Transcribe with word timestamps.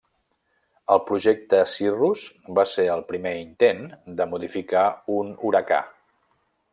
El 0.95 1.01
projecte 1.09 1.59
Cirrus 1.73 2.23
va 2.59 2.65
ser 2.73 2.87
el 2.95 3.05
primer 3.13 3.35
intent 3.43 3.85
de 4.21 4.29
modificar 4.35 4.87
un 5.21 5.33
huracà. 5.51 5.83